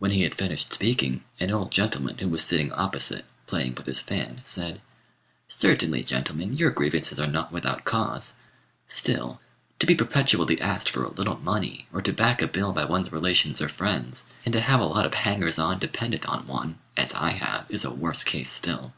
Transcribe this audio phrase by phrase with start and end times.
[0.00, 4.00] When he had finished speaking, an old gentleman, who was sitting opposite, playing with his
[4.00, 4.82] fan, said
[5.46, 8.38] "Certainly, gentlemen, your grievances are not without cause;
[8.88, 9.40] still,
[9.78, 13.12] to be perpetually asked for a little money, or to back a bill, by one's
[13.12, 17.14] relations or friends, and to have a lot of hangers on dependent on one, as
[17.14, 18.94] I have, is a worse case still."